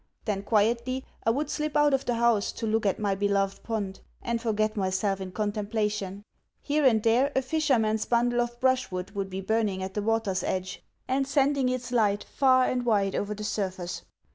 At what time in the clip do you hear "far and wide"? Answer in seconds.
12.23-13.13